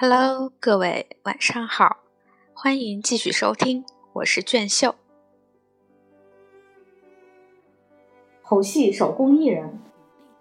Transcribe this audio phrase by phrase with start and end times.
[0.00, 1.96] Hello，各位晚上好，
[2.54, 4.94] 欢迎继续收听，我是卷秀。
[8.40, 9.80] 猴戏手工艺人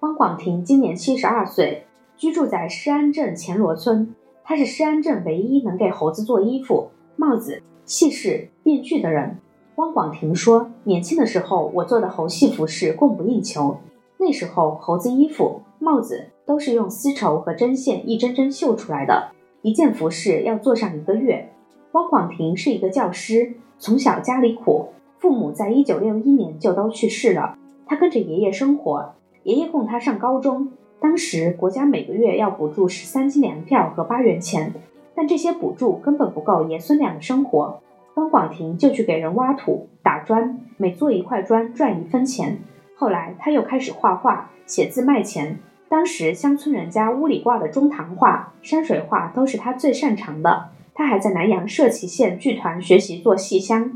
[0.01, 4.13] 汪广庭今年七十二岁，居住在施安镇前罗村。
[4.43, 9.39] 他是施安镇唯一能给猴子做衣服、帽子、戏饰、面具的人。
[9.77, 13.79] 汪广庭说：“年轻的时候，我做的猴戏服饰供不应求。
[14.19, 19.31] 那时候，猴子衣服、帽子都是用丝绸和针线一针针绣出来的。”
[19.61, 21.49] 一件服饰要做上一个月。
[21.93, 27.57] 汪广庭是一个教师，从小家里苦，父母在一九六一年就都去世了。
[27.85, 29.13] 他跟着爷爷生活，
[29.43, 30.71] 爷爷供他上高中。
[30.99, 34.73] 当时国家每个月要补助十三斤粮票和八元钱，
[35.15, 37.81] 但这些补助根本不够爷孙俩的生活。
[38.15, 42.59] 汪广庭就去给人挖土、打砖，每做一块砖赚一分钱。
[42.95, 45.59] 后来他又开始画画、写字卖钱。
[45.89, 50.69] 当时乡村人家屋里挂的中堂画、山水画都是他最擅长的。
[50.93, 53.91] 他还在南阳社旗县剧团学习做戏箱。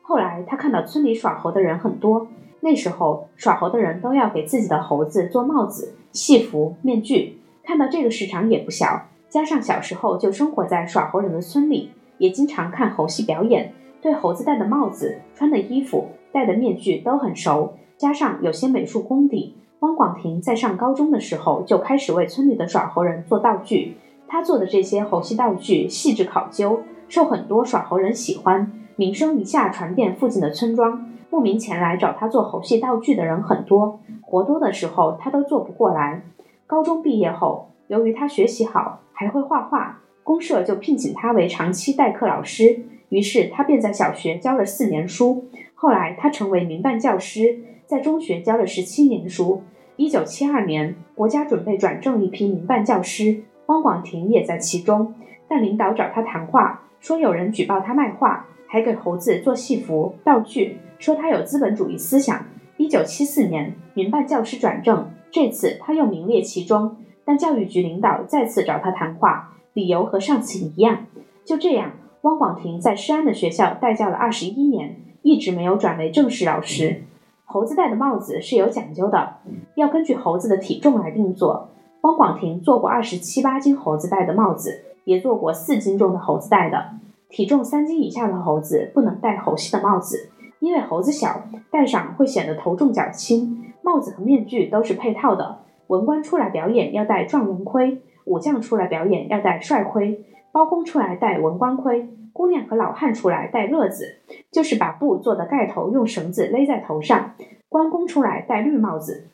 [0.00, 2.26] 后来他看到村里耍猴的人很多，
[2.60, 9.02] 那时候耍猴的人都要给自己的猴子做帽子、戏服、面具，看到这个市场也不小。
[9.28, 19.54] 加上小时候就生活在耍猴人的村里，也经常看猴戏表演，对猴子戴的帽子、穿的衣服、戴的面具都很熟，加上有些美术功底。
[19.80, 31.06] 汪广庭在上高中的时候就开始为村里的耍猴人做道具，他做的这些猴戏道具细致考究，受很多耍猴人喜欢，名声一下传遍附近的村庄。
[31.30, 36.22] 慕名前来找他做猴戏道具的人很多，活多的时候他都做不过来。
[36.66, 45.44] 高中毕业后，由于他学习好，还会画画，公社就聘请他为长期代课老师，于是他便在小学教了四年书。
[45.74, 47.60] 后来他成为民办教师。
[47.88, 49.62] 在中学教了十七年书。
[49.96, 55.14] 一九七二年，国家准备转正一批民办教师，汪广庭也在其中。
[55.48, 62.44] 但领导找他谈话，说有人举报他卖画，还给猴子做戏服道具，说他有资本主义思想。
[62.76, 66.94] 一九七四年，民办教师转正，这次他又名列其中。
[67.24, 71.06] 但教育局领导再次找他谈话，理由和上次一样。
[71.42, 77.04] 就这样，汪广庭在施安的学校代教了二十一年，一直没有转为正式老师。
[77.50, 79.36] 猴子戴的帽子是有讲究的，
[79.74, 81.70] 要根据猴子的体重来定做。
[82.02, 86.90] 汪广庭做过二十七八斤猴子戴的帽子，也做过四斤重的猴子戴的。
[87.30, 90.28] 体重三斤以下的猴子不能戴猴戏的帽子，
[90.60, 93.64] 因为猴子小，戴上会显得头重脚轻。
[93.80, 100.22] 帽子和面具都是配套的，文官出来表演要戴状元盔，武将出来表演要戴帅盔，
[100.52, 102.10] 包公出来戴文官盔。
[102.38, 104.20] 姑娘和老汉出来戴乐子，
[104.52, 107.32] 就是把布做的盖头用绳子勒在头上。
[107.68, 109.26] 关公出来戴绿帽子。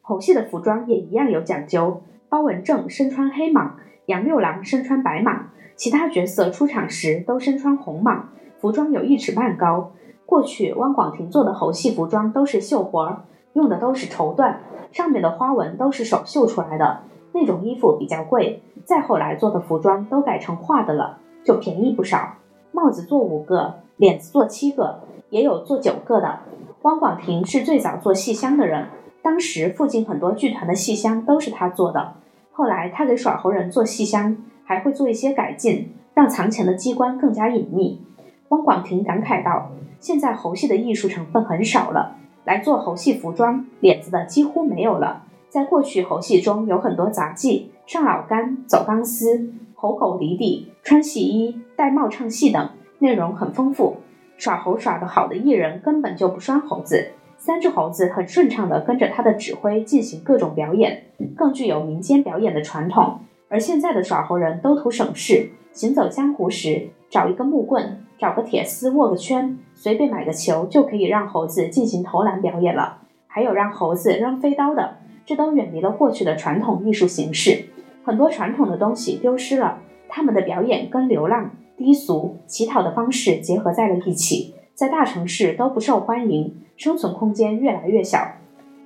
[0.00, 2.02] 猴戏的服装也一样有讲究。
[2.28, 3.70] 包文正身穿黑蟒，
[4.06, 5.40] 杨六郎身穿白蟒，
[5.74, 8.20] 其他角色出场时都身穿红蟒，
[8.60, 9.90] 服装有一尺半高。
[10.24, 13.24] 过去汪广庭做的猴戏服装都是绣活儿，
[13.54, 14.58] 用的都是绸缎，
[14.92, 17.00] 上面的花纹都是手绣出来的，
[17.32, 18.62] 那种衣服比较贵。
[18.84, 21.18] 再后来做的服装都改成画的了。
[21.46, 22.34] 就便宜不少。
[22.72, 24.98] 帽子做五个，脸子做七个，
[25.30, 26.40] 也有做九个的。
[26.82, 28.88] 汪广庭是最早做戏箱的人，
[29.22, 32.14] 当时附近很多剧团的戏箱都是他做的。
[32.52, 38.02] 后来他给耍猴人做戏箱，还会做一些改进，让藏钱的机关更加隐秘。
[38.48, 39.70] 汪广庭感慨道
[40.00, 45.22] ：“现在猴戏的艺术成分很少了，来做猴戏服装、脸子的几乎没有了。
[45.48, 53.98] 在过去猴戏中有很多杂技，上老杆、走钢丝。”猴狗离地、穿戏衣、戴帽唱戏等，内容很丰富。
[54.38, 61.04] 耍猴耍得好的艺人根本就不拴猴子，三只猴子很顺畅地跟着他的指挥进行各种表演，
[61.36, 63.20] 更具有民间表演的传统。
[63.50, 73.02] 而现在的耍猴人都图省事，行走江湖时找一根木棍，找个铁丝握个圈，随便买个球就可以让猴子进行投篮表演了。
[73.26, 77.66] 还有让猴子扔飞刀的，这都远离了过去的传统艺术形式。
[78.06, 88.20] 很多传统的东西丢失了，他们的表演跟流浪、低俗、乞讨的方式结合在了一起，在大城市都不受欢迎，生存空间越来越小。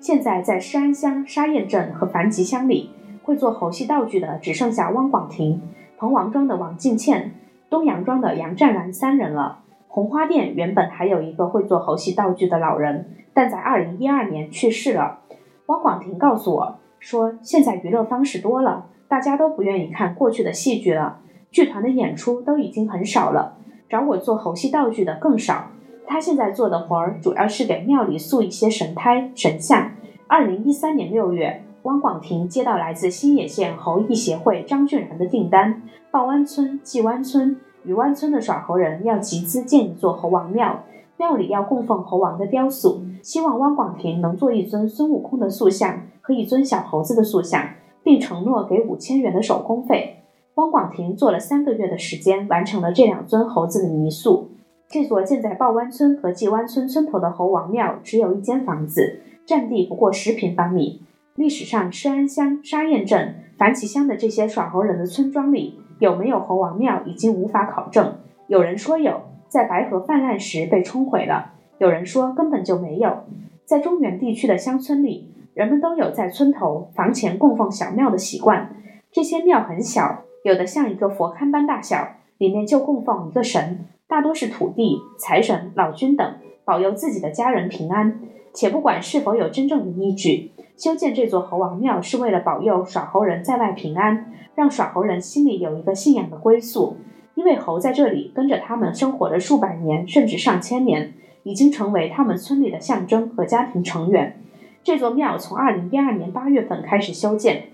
[0.01, 2.89] 现在在施安乡沙堰镇和樊集乡里，
[3.23, 5.61] 会做猴戏道具的只剩下汪广庭、
[5.99, 7.35] 彭王庄的王敬倩、
[7.69, 9.59] 东阳庄的杨占兰三人了。
[9.87, 15.19] 红花店原本还有一个会做猴戏道具的老人，但在二零一二年去世了。
[15.67, 18.87] 汪广庭告诉我说，现在娱乐方式多了。
[19.11, 21.19] 大家都不愿意看过去的戏剧了，
[21.51, 23.57] 剧团的演出都已经很少了，
[23.89, 25.73] 找我做猴戏道具的更少。
[26.07, 29.91] 他现在做的活儿主要是给庙里塑一些神胎、神像。
[30.29, 40.85] 二零一三年六月，汪广庭接到来自新野县猴艺协会张俊然的订单，报湾村、季湾村、鱼湾村的耍猴人要集资建一座猴王庙，
[41.17, 47.71] 庙里要供奉猴王的雕塑，希望汪广庭能做一尊孙悟空的塑像和一尊小猴子的塑像，
[48.03, 50.17] 并承诺给五千元的手工费。
[50.55, 54.51] 汪广庭做了三个月的时间，完成了这两尊猴子的泥塑。
[54.89, 61.03] 这座建在报湾村和季湾村村头的猴王庙只有一间房子，占地不过十平方米。
[61.37, 68.17] 历史上，施安乡、沙堰镇、樊旗乡的这些耍猴人的村庄里有没有猴王庙，已经无法考证。
[68.49, 73.21] 有人说有，在白河泛滥时被冲毁了；有人说根本就没有。
[73.65, 78.75] 在中原地区的乡村里，人们都有在村头、房前供奉小庙的习惯。
[79.13, 83.85] 这些庙很小，有的像一个佛龛般大小，里面就供奉一个神。
[84.09, 86.35] 大多是土地、财神、老君等，
[86.65, 88.21] 保佑自己的家人平安。
[88.55, 96.97] 且不管是否有真正的依据，修建这座猴王庙是为了保佑耍猴人在外平安，让耍猴人心里有一个信仰的归宿。
[97.35, 101.13] 因为猴在这里跟着他们生活了数百年，甚至上千年，
[101.43, 104.39] 已经成为他们村里的象征和家庭成员。
[104.83, 107.65] 这座庙从二零一二年八月份开始修建，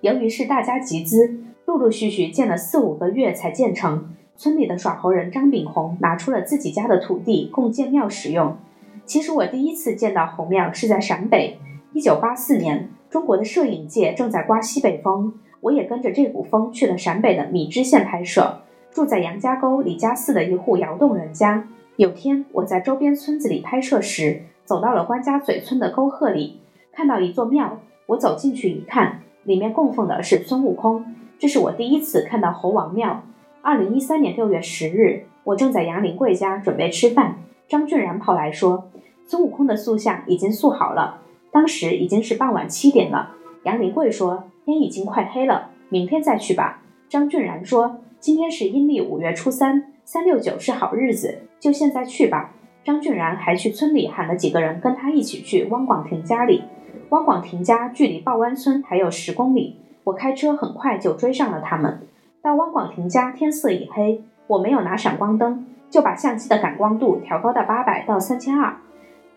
[0.00, 4.10] 由于是大家集资，陆陆续续建了四五个月才建成。
[4.36, 8.56] 村里的耍猴人张炳红拿出了自己家的土地供建庙使用。
[9.04, 11.58] 其实我第一次见到猴庙是在陕北，
[11.92, 21.68] 一九八四年，中国的摄影界正在刮西北风，我也跟着这股风去了陕北的米脂县拍摄，住在杨家沟李家寺的一户窑洞人家。
[21.96, 26.60] 有天我在周边村子里拍摄时，走到了关家嘴村的沟壑里，
[26.92, 31.04] 看到一座庙，我走进去一看，里面供奉的是孙悟空，
[31.38, 33.22] 这是我第一次看到猴王庙。
[33.62, 37.36] 二零一三年六月十日，我正在杨林贵家准备吃饭，
[37.68, 38.90] 张俊然跑来说，
[39.26, 41.20] 孙悟空的塑像已经塑好了。
[41.50, 43.30] 当时已经是傍晚七点了。
[43.62, 46.82] 杨林贵说，天已经快黑了，明天再去吧。
[47.08, 52.54] 张俊然说，今天是阴历五月初三，三六九是好日子，就现在去吧。
[52.84, 56.64] 张俊然还去村里喊了几个人跟他一起去汪广庭家里。
[57.08, 62.00] 汪广庭家距离报湾村还有十公里，我开车很快就追上了他们。
[62.42, 64.22] 到汪广庭家，天色已黑。
[64.46, 68.76] 我没有拿闪光灯，就把相机的感光度调高到八百到三千二，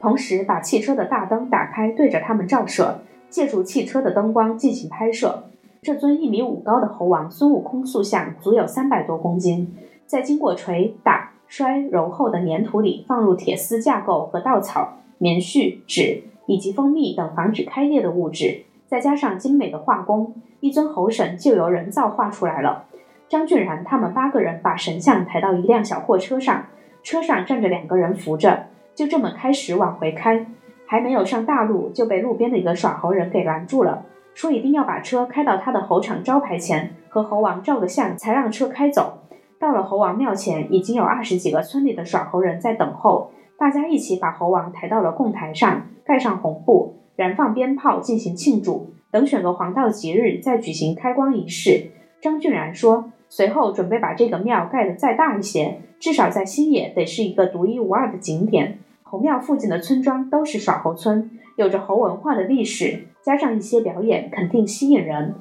[0.02, 3.00] 同时把汽车的大灯打开，对着他们照射，
[3.30, 5.46] 借助汽车的灯光进行拍摄。
[5.82, 9.74] 这尊一米五高的猴王孙悟空塑像足有三百多公斤，
[10.06, 22.86] 在经过捶打摔揉后的粘土里放入铁丝架构和稻草、棉絮、纸以及蜂蜜等防止开裂的物质，再加上精美的画工，一尊猴神就由人造画出来了。
[23.30, 26.66] 张俊然他们八个人把神像抬到一辆小货车上，
[27.04, 30.46] 车上站着两个人扶着，就这么开始往回开。
[30.86, 39.18] 还没有上大路，就被路边的一个耍猴人给拦住了，说一定要把车开到他的猴场招牌前，和猴王照个相，才让车开走。
[39.60, 51.92] 到了猴王庙前，已经有二十几个村里的耍猴人在等候，大家一起把猴王抬到了供台上，盖上红布，燃放鞭炮进行庆祝，等选个黄道吉日再举行开光仪式。
[52.22, 53.12] 张俊然说。
[53.30, 58.80] 随后准备把这个庙盖得再大一些，至少在新野得是一个独一无二的景点。
[59.04, 65.36] 猴庙附近的村庄都是耍猴村，有着猴文化的历史，加上一些表演，肯定吸引人。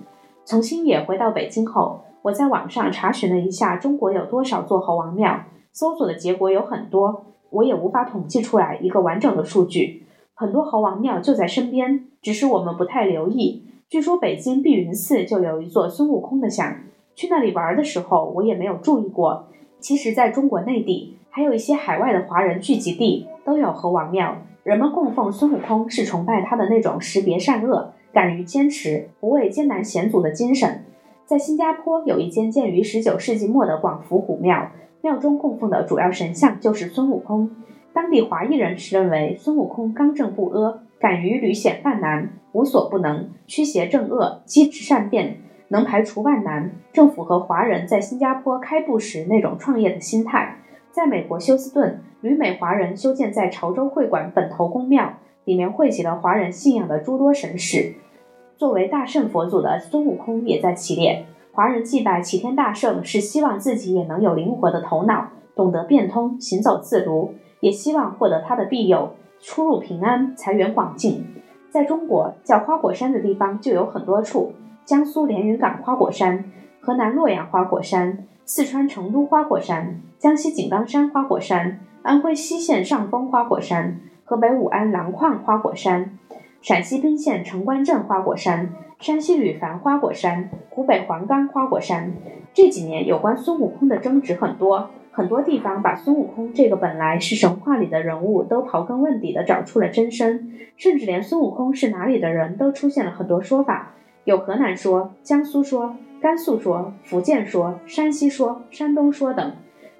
[0.44, 10.06] 从新野回到北京后，我在网上查询了一下中国有多少座猴王庙，搜索的结果有很多，我也无法统计出来一个完整的数据。
[10.34, 13.68] 很多猴王庙就在身边，只是我们不太留意。
[13.88, 16.78] 据说北京碧云寺就有一座孙悟空的像。
[17.14, 19.46] 去那里玩的时候，我也没有注意过。
[19.78, 24.36] 其实，在中国内地，还有一些海外的华人聚集地都有猴王庙。
[24.64, 30.85] 人们供奉孙悟空，是崇拜他的那种识别善恶、敢于坚持、不畏艰难险阻的精神。
[31.26, 34.70] 在新加坡，有一间建于19世纪末的广福虎庙，
[35.02, 37.50] 庙中供奉的主要神像就是孙悟空。
[37.92, 45.38] 当地华裔人士认为，孙悟空刚正不阿，敢于屡险犯难，无所不能，驱邪正恶，机智善变。
[45.66, 50.58] 能排除万难，正符合华人在新加坡开埠时那种创业的心态。
[50.92, 55.14] 在美国休斯顿，旅美华人修建在潮州会馆本头公庙，
[55.44, 57.94] 里面汇集了华人信仰的诸多神使。
[58.56, 61.26] 作为大圣佛祖的孙悟空也在其列。
[61.52, 69.10] 华人祭拜齐天大圣，是希望自己也能有灵活的头脑，懂得变通，行走自如，也希望获得他的庇佑，
[69.40, 71.26] 出入平安，财源广进。
[71.70, 74.52] 在中国，叫花果山的地方就有很多处。
[74.86, 76.44] 江苏连云港花果山、
[76.80, 86.18] 河南洛阳花果山、四川成都花果山、江西井冈山花果山、安徽西县上峰花果山、河北武安狼矿花果山、
[86.66, 92.12] 陕西彬县城关镇花果山、山西吕凡花果山、湖北黄冈花果山。
[92.52, 103.92] 这几年有关孙悟空的争执很多，很多地方把孙悟空这个本来是神话里的人物都刨根问底的找出了真身，甚至连孙悟空是哪里的人都出现了很多说法，
[104.24, 109.52] 有河南说、江苏说、甘肃说、福建说、山西说、山东说等。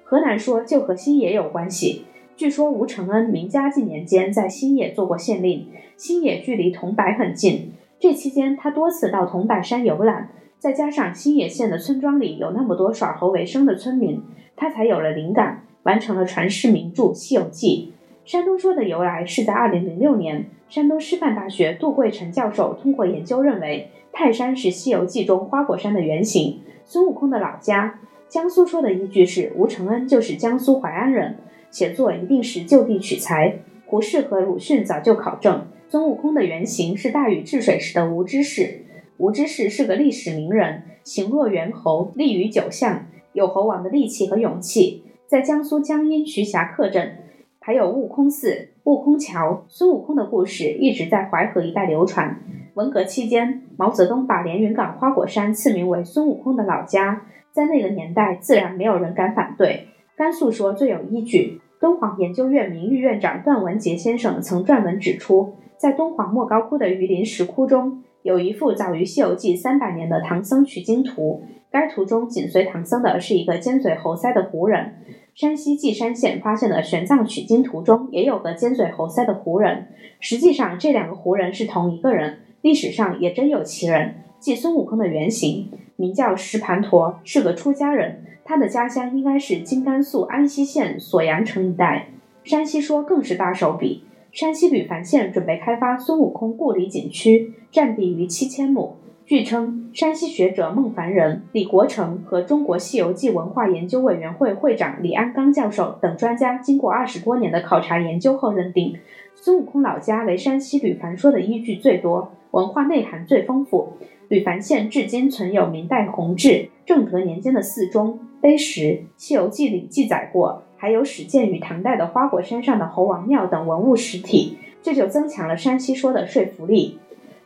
[0.03, 2.07] 河南说就和星野有关系。
[2.37, 7.71] 据说吴承恩明嘉靖年间在新野做过县令，新野距离桐柏很近。
[7.99, 10.29] 这期间他多次到桐柏山游览，
[10.59, 14.21] 再加上新野县的村庄里有那么多耍猴为生的村民，
[14.55, 17.93] 他才有了灵感，完成了传世名著《西游记》。
[18.31, 27.99] 山东说的由来是在2006年，山东师范大学杜贵成教授通过研究认为，泰山是《西游记》中花果山的原型，孙悟空的老家。
[28.29, 31.37] 江苏说的依据是吴承恩就是江苏淮安人。
[31.71, 33.59] 写作一定是就地取材。
[33.85, 38.81] 胡适和鲁迅早就考证，孙悟空的原型是大禹治水时的吴知世。
[39.17, 45.03] 吴知世是个历史名人，形若猿猴，立于九象，有猴王的力气和勇气。
[45.25, 47.17] 在江苏江阴徐霞客镇，
[47.59, 49.65] 还有悟空寺、悟空桥。
[49.67, 52.39] 孙悟空的故事一直在淮河一带流传。
[52.75, 59.87] 文革期间，毛泽东把连云港花果山赐名为孙悟空的老家，在那个年代，自然没有人敢反对。
[60.17, 61.61] 甘肃说最有依据。
[61.79, 71.43] 敦煌研究院名誉院长段文杰先生曾撰文指出，在敦煌莫高窟的榆林石窟中，有一幅早于《西游记》三百年的唐僧取经图。
[71.69, 74.95] 该图中紧随唐僧的是一个尖嘴猴腮的胡人。
[75.35, 79.89] 山西稷山县发现的玄奘取经图中也有个尖嘴猴腮的胡人。
[80.19, 88.23] 实际上，这两个胡人是同一个人，历史上也真有其人，即孙悟空的原型，名叫石盘陀，是个出家人。
[88.45, 92.07] 他的家乡应该是今甘肃安西县锁阳城一带。
[92.43, 98.95] 山西说更是大手笔，山西吕凡县准备开发孙悟空故里景区，占地逾七千亩。
[99.25, 108.95] 据称，山西学者孟凡仁、李国成和中国西游记文化研究委员会会长李安刚教授等专家，经过二十多年的考察研究后认定，
[109.35, 113.97] 孙悟空老家为山西吕凡说的依据最多，文化内涵最丰富。
[114.29, 118.19] 吕凡县至今存有明代弘治、正德年间的寺钟。
[118.39, 118.81] 碑石，
[119.17, 126.99] 《西游记》里记载过，还有始建于唐代的花果山上的猴王庙等文物实体，这就增强了山西说的说服力。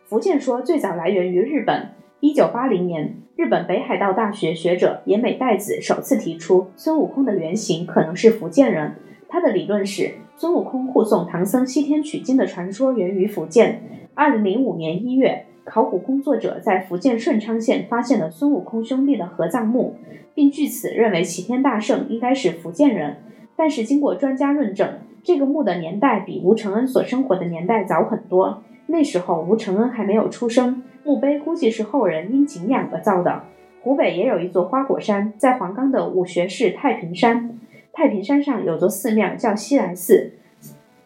[0.06, 8.96] 福建说最早来源于日本，一九八零年，日本北海道大学学者野美代子首次提出孙悟空的原型可能是福建人。
[9.30, 13.82] 他的理论是，孙悟空护送唐僧西天取经的传说源于福建。
[14.14, 15.46] 二零零五年一月。
[15.64, 19.96] 考古工作者在福建顺昌县发现了孙悟空兄弟的合葬墓，
[20.34, 23.18] 并据此认为齐天大圣应该是福建人。
[23.56, 28.64] 但是经过专家论证，这个墓的年代比吴承恩所生活的年代早很多。
[28.88, 33.44] 那时候吴承恩还没有出生，墓碑估计是后人因景仰而造的。
[33.82, 37.58] 湖北也有一座花果山，在黄冈的武穴市太平山。
[37.94, 40.32] 太平山上有座寺庙叫西来寺，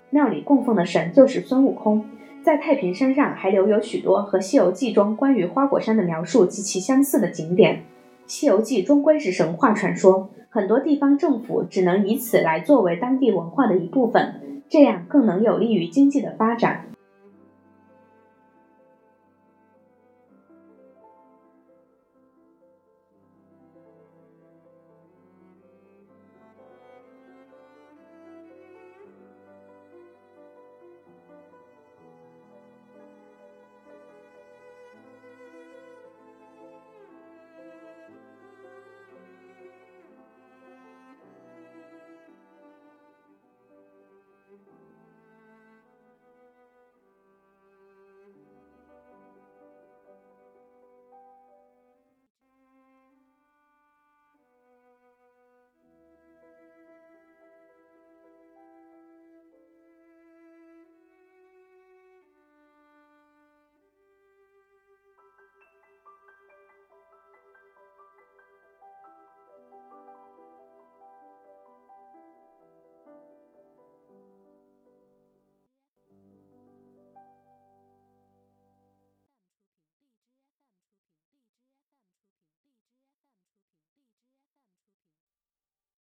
[0.09, 2.05] 庙里供奉的神就是孙悟空。
[2.45, 7.77] 在太平山上还留有许多和《西游记》中关于花果山的描述极其相似的景点。
[8.27, 16.85] 《西游记》终归是神话传说，很多地方政府只能以此来作为当地文化的一部分，这样更能有利于经济的发展。